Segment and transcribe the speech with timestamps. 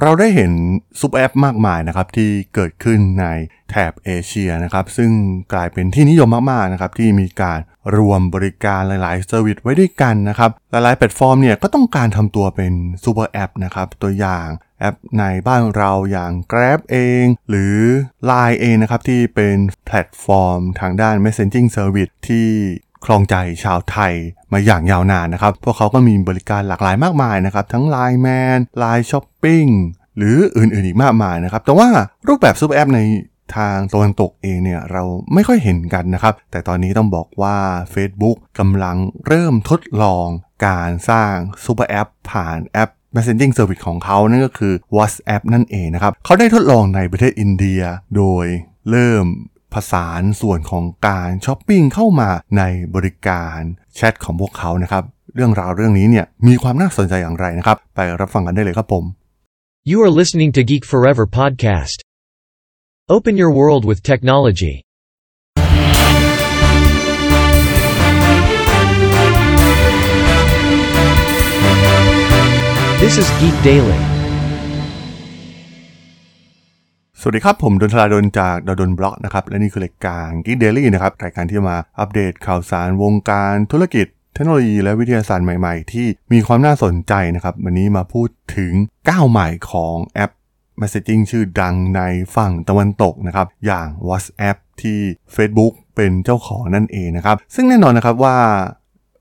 [0.00, 0.52] เราได้เห็น
[1.00, 3.26] ซูเปอร์แอปมากมายนะครับที่เกิดขึ้นใน
[3.70, 5.10] แถบเอเชียนะครับซึ่ง
[5.52, 7.58] กลายเป็นที่นิยมมากๆนะครับที่มีการ
[7.96, 12.72] รวมบริการหลายๆ service ไว้ด้วยกันนะครับหลายๆแพลตฟอร์มเนี่ยก็ต้องการทำตัวเป็น
[13.04, 14.46] ซูเปอร์แอปนะครับตัวอย่าง
[14.80, 17.76] แอปในบ้านเราอย่าง Grab เอง หรือ
[18.30, 19.56] Line เองนะครับที่เป็น
[19.86, 22.48] แพลตฟอร์มทางด้าน Messaging Service ที่
[23.06, 24.12] ครองใจชาวไทย
[24.52, 29.70] มาอย่างยาวนานนะครับ พวกเขาก็มีบริการหลากหลายมากมายนะครับ ทั้ง Line Man Line Shopping
[30.16, 31.88] หรืออื่นๆอีกมากมายนะครับ แต่ว่า
[32.28, 33.00] รูปแบบซูเปอร์แอปใน
[33.56, 35.02] ทางตะวันตกเองเนี่ยเรา
[35.34, 37.56] ไม่ค่อยเห็นกันนะครับ แต่ตอนนี้ต้องบอกว่า
[37.94, 38.96] Facebook กำลัง
[39.26, 40.26] เริ่มทดลอง
[40.66, 41.34] การสร้าง
[41.64, 47.82] ซูเปอร์แอปผ่านแอป Messaging Service ของเขานั่นก็คือ WhatsApp นั่นเองนะครับ เขาได้ทดลองในประเทศอินเดีย
[48.16, 48.46] โดย
[48.90, 49.24] เริ่ม
[49.74, 52.62] ผสานส่วนของการช้อปปิ้งเข้ามาใน
[52.94, 53.58] บริการ
[53.94, 59.04] แชทของพวกเขานะครับ เรื่องราวเรื่องนี้เนี่ยมีความน่าสนใจอย่างไรนะครับ ไปรับฟังกันได้เลยครับผม
[59.90, 61.98] You are listening to Geek Forever podcast.
[63.08, 64.82] Open your world with technology.
[72.98, 74.15] This is Geek Daily.
[77.20, 88.72] สวัสดีครับ ผมดนทลาดนจากดนบล็อกนะครับ และนี่คือรายการ Geek Daily นะครับ รายการที่มาอัปเดตข่าวสารวงการธุรกิจ เทคโนโลยีและวิทยาศาสตร์ใหม่ๆ ที่มีความน่าสนใจนะครับ วันนี้มาพูดถึง
[89.08, 90.30] ก้าวใหม่ของแอป
[90.80, 92.00] Messaging ชื่อดังใน
[92.36, 94.98] ฝั่งตะวันตกนะครับ อย่าง WhatsApp ที่
[95.34, 98.36] Facebook เป็นเจ้าของนั่นเองนะครับ ซึ่งแน่นอนนะครับว่า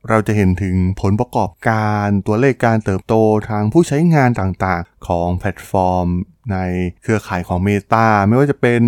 [0.10, 3.14] เราจะเห็นถึงผลประกอบการตัวเลขการเติบโต
[3.50, 6.08] ทางผู้ใช้งานต่างๆ ของแพลตฟอร์ม
[6.52, 6.58] ใน
[7.02, 8.82] เครือข่ายของ Meta ไม่ว่าจะเป็น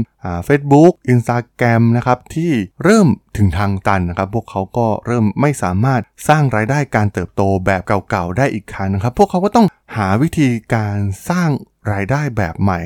[0.46, 2.52] เฟซบุ๊กอินสตาแกรมนะครับที่
[2.84, 10.98] เริ่มถึงทางตันนะครับพวกเขาก็เริ่มไม่สามารถสร้างรายได้การเติบโตแบบเก่าๆ ได้อีกครั้งนะครับ พวกเขาก็ต้องหาวิธีการ
[11.30, 11.50] สร้าง
[11.92, 12.82] รายได้แบบใหม่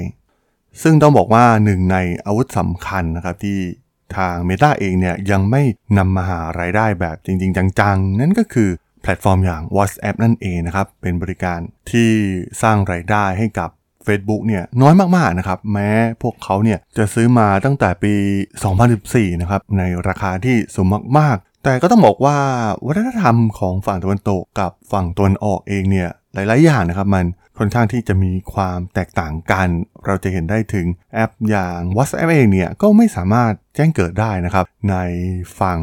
[0.82, 3.60] ซึ่งต้องบอกว่าหนึ่งในอาวุธสำคัญนะครับที่
[4.17, 5.62] ทาง Meta เองเนี่ยยังไม่
[5.98, 8.70] นำมาหารายได้แบบจริง ๆ จังๆ นั่นก็คือ
[9.02, 11.60] แพลตฟอร์มอย่าง WhatsApp นั่นเองนะครับ เป็นบริการ
[11.92, 12.11] ที่
[12.61, 13.70] สร้างรายได้ให้กับ
[14.05, 15.89] Facebook เนี่ยน้อยมากๆนะครับ แม้
[16.22, 18.14] พวกเขาเนี่ยจะซื้อมาตั้งแต่ปี
[18.77, 22.38] 2014 นะครับ ในราคาที่สูงมากๆ แต่ก็ต้องบอกว่า
[22.86, 27.25] วัฒนธรรมของฝั่งตะวันตกกับฝั่งตะวันออกเองเนี่ย หลาย ๆ อย่างนะครับ มัน
[27.58, 29.67] ค่อนข้างที่จะมีความแตกต่างกัน
[30.05, 34.95] เราจะเห็นได้ถึงแอปอย่าง WhatsApp เองเนี่ย ก็ไม่สามารถแจ้งเกิดได้นะครับ ใน
[35.59, 35.80] ฝั่ง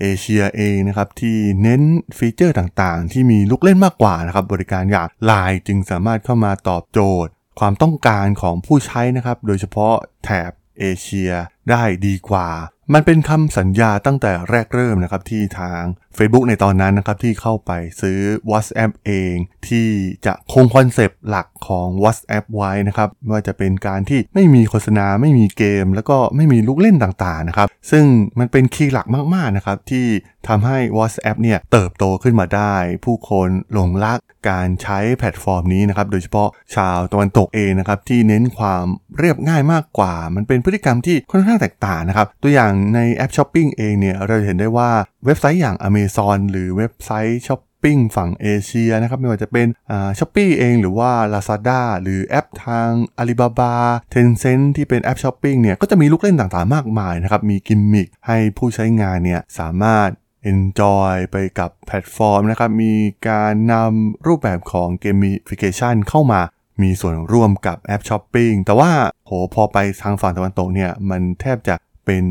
[0.00, 1.82] เอเชียเองนะครับ ที่เน้น
[2.18, 9.94] ฟีเจอร์ต่าง ๆ ที่มีลูกเล่นมากกว่านะครับ บริการอย่าง Line จึงสามารถเข้ามาตอบโจทย์ ความต้องการของผู้ใช้นะครับ โดยเฉพาะ
[10.24, 10.50] แถบ
[10.80, 11.32] เอเชีย
[11.70, 12.48] ได้ดีกว่า
[12.94, 15.82] มันเป็นคำสัญญาตั้งแต่แรกเริ่มนะครับที่ทาง
[16.16, 17.70] Facebook ในตอนนั้นนะครับที่เข้าไป
[18.00, 18.18] ซื้อ
[18.50, 19.34] WhatsApp เอง
[19.68, 19.88] ที่
[20.26, 28.04] จะคงคอนเซปต์หลักของ WhatsApp ไว้นะครับไม่ว่าจะเป็นการที่ไม่มีโฆษณาไม่มีเกม แล้วก็ไม่มีลูกเล่นต่างๆนะครับซึ่ง
[28.38, 30.06] มันเป็นคีย์หลักมากๆนะครับที่
[30.48, 32.74] ทำให้ WhatsApp เนี่ยเติบโตขึ้นมาได้
[33.04, 34.18] ผู้คนหลงรัก
[34.50, 38.84] การใช้แพลตฟอร์มนี้นะครับ โดยเฉพาะชาวตะวันตกเองนะครับ ที่เน้นความ
[39.18, 44.90] เรียบง่ายมากกว่า มันเป็นพฤติกรรมที่ค่อนข้างแตกต่างนะครับ ตัวอย่างในแอปช้อปปิ้งเองเนี่ยเราจะเห็นได้ว่า
[45.24, 52.90] เว็บไซต์อย่าง Amazon หรือเว็บไซต์ช้อปปิ้งฝั่งเอเชียนะครับไม่ว่าจะเป็นอ่าช้อปปี้เองหรือว่า Lazada หรือแอปทาง
[53.20, 53.72] Alibaba
[54.14, 60.08] Tencent ที่เป็นแอปช้อปปิ้งเนี่ยก็จะมีลูกเล่นต่างๆมากมายนะครับมีกิมมิคให้ผู้ใช้งานเนี่ยสามารถ
[60.52, 62.94] enjoy ไปกับแพลตฟอร์มนะครับ มี
[63.28, 66.40] การนำรูปแบบของ gamification เข้ามา
[66.82, 68.90] มีส่วนร่วมกับแอปช้อปปิ้งแต่ว่า
[69.26, 71.74] โหพอไปทางฝั่งตะวันตกเนี่ยมันแทบจะ
[72.04, 72.24] เป็น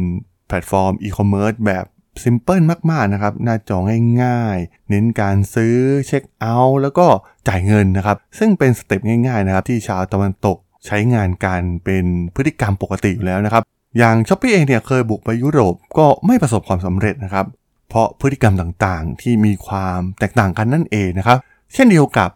[0.47, 1.85] แพลตฟอร์มอีคอมเมิร์ซแบบ
[2.23, 2.61] simple
[2.91, 3.77] มาก ๆ นะครับ หน้าจอ
[4.23, 5.75] ง่ายๆ เน้นการซื้อ
[6.07, 7.05] เช็คเอาท์แล้วก็
[7.47, 12.05] จ่ายเงินนะครับ ซึ่งเป็น step ง่ายๆ นะครับ ที่ชาวตะวันตกใช้งานกันเป็น
[12.35, 13.63] พฤติกรรมปกติอยู่แล้วนะครับ
[13.97, 17.45] อย่างช้อปปี้เองเนี่ยเคยบุกไปยุโรปก็ไม่ประสบความสำเร็จนะครับ
[17.89, 21.37] เพราะพฤติกรรมต่างๆ ที่มีความแตกต่างกันนั่นเองนะครับ
[21.73, 22.29] เช่นเดียวกับ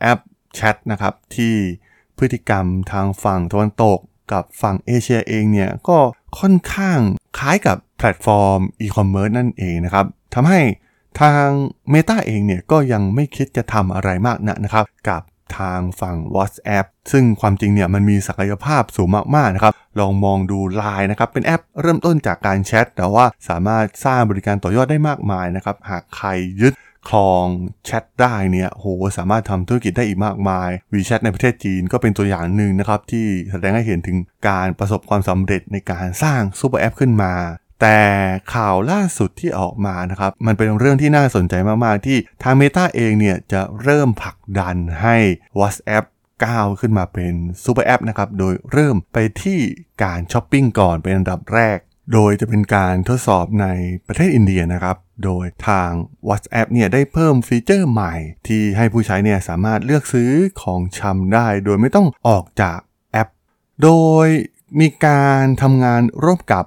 [0.00, 0.18] แอป
[0.54, 1.54] แชทนะครับที่
[2.18, 3.98] พฤติกรรมทางฝั่งตะวันตก
[4.32, 5.98] กับฝั่งเอเชียเองเนี่ยก็
[6.38, 6.98] ค่อนข้าง
[7.38, 10.60] คล้ายกับแพลตฟอร์มอีคอมเมิร์ซนั่นเองนะครับทำให้
[11.20, 11.46] ทาง
[11.92, 15.22] Meta เองเนี่ยก็ยังไม่คิดจะทำอะไรมากนะนะครับ กับ
[15.58, 26.28] ทางฝั่ง WhatsApp ซึ่งความจริงเนี่ยมันมีศักยภาพสูงมากๆนะครับ ลองมองดู Line นะครับเป็นแอปเริ่มต้นจากการแชทแต่ว่าสามารถสร้างบริการต่อยอดได้มากมายนะครับหากใคร
[26.62, 26.74] ยึด
[27.08, 27.46] ครอง
[27.86, 28.86] แชทได้เนี่ยโห
[29.18, 34.16] สามารถทำธุรกิจได้อีกมากมาย WeChat ในประเทศจีนก็เป็นตัวอย่างหนึ่งนะครับที่แสดงให้เห็นถึง
[34.48, 37.34] การประสบความสำเร็จในการสร้างซูเปอร์แอปขึ้นมา
[37.80, 38.00] แต่
[38.54, 41.54] ข่าวล่าสุดที่ออกมานะครับ มันเป็นเรื่องที่น่าสนใจ
[41.84, 45.16] มาก ๆ ที่ทาง Meta เองเนี่ยจะเริ่มผลักดันให้
[45.58, 46.04] WhatsApp
[46.44, 47.34] ก้าวขึ้นมาเป็น
[47.64, 49.60] ซูเปอร์แอปนะครับ โดยเริ่มไปที่
[50.02, 51.78] การช้อปปิ้งก่อนเป็นอันดับแรก
[52.12, 53.66] โดยจะเป็นการทดสอบใน
[54.06, 55.90] ประเทศอินเดียนะครับ โดยทาง
[56.28, 58.14] WhatsApp เนี่ยได้เพิ่มฟีเจอร์ใหม่
[58.46, 60.30] ที่ให้ผู้ใช้เนี่ยสามารถเลือกซื้อ
[60.62, 62.78] ของชำได้ โดยไม่ต้องออกจาก
[63.12, 63.28] แอป
[63.82, 63.90] โด
[64.24, 64.26] ย
[64.80, 66.64] มีการทำงานร่วมกับ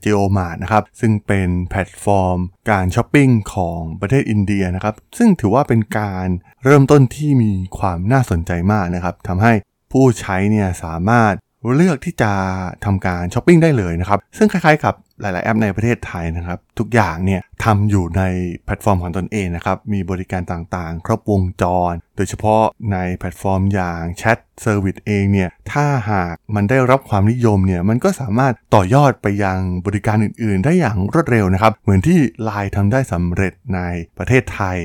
[0.00, 2.38] เจโอมานะครับซึ่งเป็นแพลตฟอร์ม
[2.70, 6.26] การช้อปปิ้งของประเทศอินเดียนะครับซึ่งถือว่าเป็นการ
[6.64, 9.52] เริ่มต้นที่มีความน่าสนใจมากนะครับทำให้
[9.92, 11.34] ผู้ใช้เนี่ยสามารถ
[11.76, 12.32] เลือกที่จะ
[12.84, 18.22] ทำการช้อปปิ้งได้เลยนะครับ ซึ่งคล้ายๆกับหลาย ๆ แอปในประเทศไทยนะครับ ทุกอย่างเนี่ยทำอยู่ใน
[18.64, 22.62] แพลตฟอร์มของตนเองนะครับ มีบริการต่างๆ ครบวงจร โดยเฉพาะ
[22.92, 32.18] ในแพลตฟอร์มอย่าง chat service เองเนี่ยถ้าหากมันได้รับความนิยมเนี่ยมันก็สามารถต่อยอดไปยังบริการอื่น ๆ ได้อย่างรวดเร็วนะครับ เหมือนที่
[32.48, 33.80] Line ทำได้สำเร็จใน
[34.18, 34.78] ประเทศไทย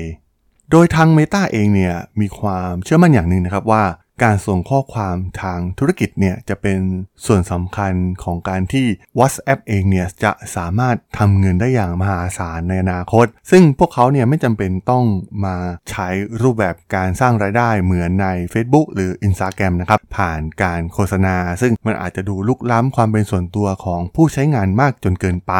[0.70, 3.82] โดยทาง Meta เองเนี่ยมีความเชื่อมั่นอย่างหนึ่งนะครับว่า
[4.22, 6.80] การส่งข้อความทางธุรกิจเนี่ยจะเป็น
[7.26, 7.92] ส่วนสำคัญ
[8.24, 8.86] ของการที่
[9.18, 15.04] WhatsApp เองเนี่ยจะสามารถทำเงินได้อย่างมหาศาลในอนาคต ซึ่งพวกเขาเนี่ยไม่จำเป็นต้อง
[15.44, 15.56] มา
[15.90, 16.08] ใช้
[16.42, 25.54] รูปแบบการสร้างรายได้เหมือนใน Facebook หรือ Instagram นะครับ ผ่านการโฆษณา ซึ่งมันอาจจะดูลุกล้ำความเป็นส่วนตัวของผู้ใช้งานมากจนเกินไป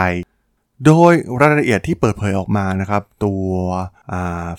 [0.86, 3.46] โดยรายละเอียดที่เปิดเผยออกมานะครับ ตัว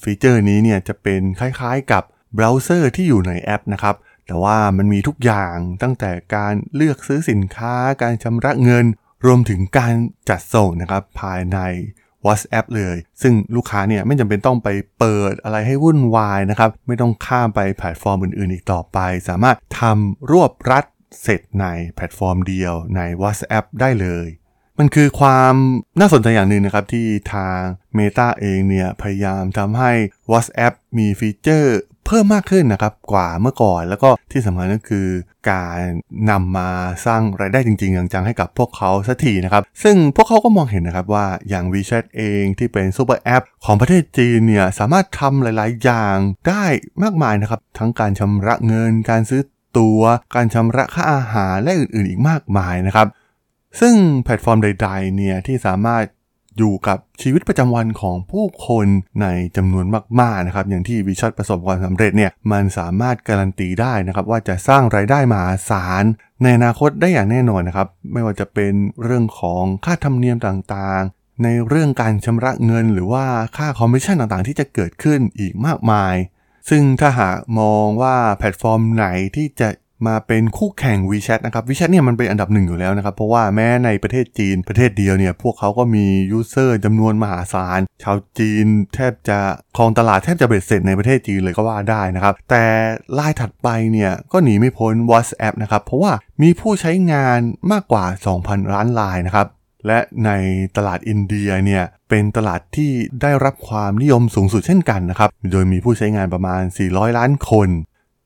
[0.03, 2.03] ฟีเจอร์นี้เนี่ยจะเป็นคล้ายๆกับ
[2.35, 3.95] เบราว์เซอร์ที่อยู่ในแอปนะครับ
[4.25, 8.85] แต่ว่ามันมีทุกอย่างตั้งแต่การเลือกซื้อสินค้า การชำระเงิน
[9.25, 9.93] รวมถึงการ
[10.29, 11.59] จัดส่งนะครับภายใน
[12.25, 18.99] WhatsApp เลย ซึ่งลูกค้าเนี่ยไม่จำเป็นต้องไปเปิดอะไรให้วุ่นวายนะครับ ไม่ต้องข้ามไปแพลตฟอร์มอื่นๆ อีกต่อไป
[19.29, 20.85] สามารถทำรวบรัด
[21.21, 21.65] เสร็จใน
[21.95, 24.27] แพลตฟอร์มเดียวใน WhatsApp ได้เลย
[24.79, 25.53] มันคือความ
[25.99, 27.59] น่าสนใจอย่างหนึ่งนะครับที่ทาง
[27.97, 29.91] Meta เองเนี่ยพยายามทำให้
[30.31, 35.07] WhatsApp มีฟีเจอร์ เพิ่มมากขึ้นนะครับกว่าเมื่อก่อน แล้วก็ที่สำคัญก็คือ
[35.51, 35.79] การ
[36.29, 36.69] นำมา
[37.05, 46.17] สร้างรายได้จริงๆจังๆให้กับพวกเขาสักทีนะครับ ซึ่งพวกเขาก็มองเห็นนะครับว่าอย่าง WeChat เองที่เป็นซูเปอร์แอปของประเทศจีนเนี่ยสามารถทำหลายๆ อย่าง
[46.47, 46.65] ได้
[47.03, 49.41] มากมายนะครับ ทั้งการชำระเงิน การซื้อ
[49.77, 50.01] ตัว
[50.35, 53.07] การชำระค่าอาหารและอื่นๆ อีกมากมายนะครับ
[53.79, 56.03] ซึ่งแพลตฟอร์มใดๆเนี่ยที่สามารถ
[56.57, 58.87] อยู่กับชีวิตประจำวันของผู้คน
[59.21, 59.85] ในจำนวน
[60.19, 66.03] มากๆนะครับอย่างที่วิชัดประสบความสำเร็จเนี่ยมันสามารถการันตีได้นะครับว่าจะสร้างรายได้มหาศาล
[66.41, 68.73] ในอนาคตได้อย่างแน่นอนนะครับไม่ว่าจะเป็น
[69.03, 73.25] เรื่องของค่าธรรมเนียมต่างๆ ในเรื่องการชำระเงินหรือว่า
[73.57, 76.15] ค่าคอมมิชชั่นต่างๆ ที่จะเกิดขึ้นอีกมากมาย
[76.69, 79.69] ซึ่งถ้าหากมองว่าแพลตฟอร์มไหนที่จะ
[80.07, 89.39] มาเป็นคู่แข่ง WeChat นะครับ WeChat เนี่ยมันเป็นอันดับหนึ่งอยู่แล้วนะครับ เพราะว่าแม้ในประเทศจีนประเทศเดียวเนี่ย พวกเขาก็มี user จำนวนมหาศาล ชาวจีนแทบจะ
[89.77, 92.63] ครองตลาดแทบจะเบ็ดเสร็จในประเทศจีนเลยก็ว่าได้นะครับ แต่
[93.17, 97.39] รายถัดไปเนี่ย ก็หนีไม่พ้น WhatsApp นะครับ เพราะว่ามีผู้ใช้งาน
[97.71, 98.05] มากกว่า
[98.39, 99.47] 2,000 ล้านรายนะครับ
[99.87, 100.31] และใน
[100.77, 107.69] ตลาดอินเดียเนี่ยเป็นตลาดที่ได้รับความนิยมสูงสุดเช่นกันนะครับ โดยมีผู้ใช้งานประมาณ 400 ล้านคน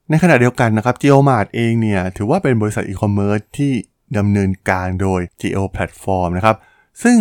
[0.09, 3.71] ในขณะเดียวกันนะครับ JioMart เองเนี่ยถือว่าเป็นบริษัทอีคอมเมิร์ซที่
[4.17, 6.55] ดำเนินการโดย Jio Platform นะครับ
[7.03, 7.17] ซึ่ง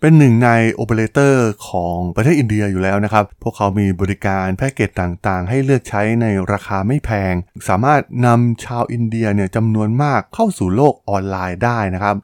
[0.00, 7.34] เป็นหนึ่งในโอเปอเรเตอร์ของประเทศอินเดียอยู่แล้วนะครับ พวกเขามีบริการแพ็กเกจต่างๆ ให้เลือกใช้ในราคาไม่แพง
[7.68, 12.16] สามารถนำชาวอินเดียเนี่ยจำนวนมากเข้าสู่โลกออนไลน์ได้นะครับ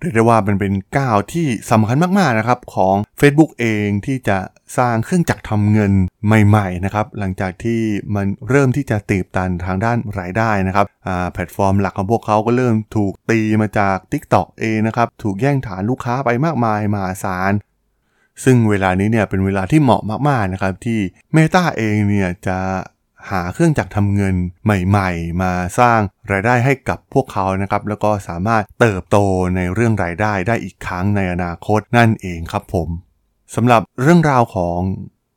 [0.00, 4.38] เรียกได้ว่ามันเป็นก้าวที่สำคัญมากๆนะครับของ Facebook เองที่จะ
[4.78, 5.92] สร้างเครื่องจักรทำเงิน
[6.26, 7.80] ใหม่ๆนะครับหลังจากที่
[8.14, 10.86] มันเริ่มที่จะตีบตันทางด้านรายได้นะครับ
[11.32, 17.52] แพลตฟอร์มหลักของพวกเขาก็เริ่มถูกตีมาจาก TikTok เองนะครับถูกแย่งฐานลูกค้าไปมากมายมหาศาล
[18.44, 20.98] ซึ่งเวลานี้เนี่ยเป็นเวลาที่เหมาะมากๆนะครับที่
[21.36, 22.58] Meta เองเนี่ยจะ
[23.30, 26.00] หาเครื่องจักรทำเงินใหม่ๆ มาสร้าง
[26.32, 29.18] รายได้ให้กับพวกเขานะครับ แล้วก็สามารถเติบโต
[29.56, 32.88] ในเรื่องรายได้ได้อีกครั้งในอนาคตนั่นเองครับผม
[33.54, 34.78] สำหรับเรื่องราวของ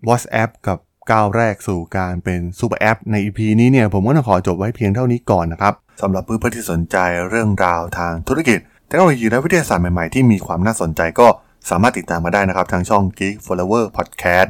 [0.08, 0.78] WhatsApp กับ
[1.12, 6.98] ก้าวแรกสู่การเป็นซูเปอร์แอปใน EP นี้เนี่ยผมก็ต้องขอจบไว้เพียงเท่านี้ก่อนนะครับสำหรับเพื่อนๆที่สนใจ
[7.30, 11.28] เรื่องราวทางธุรกิจเทคโนโลยีและวิทยาศาสตร์ใหม่ๆ ที่มีความน่าสนใจก็
[11.70, 14.50] สามารถติดตามมาได้นะครับ ทางช่อง Geek Forever Podcast